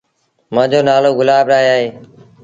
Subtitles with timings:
[0.53, 1.87] مآݩجو نآلو گلاب راء اهي۔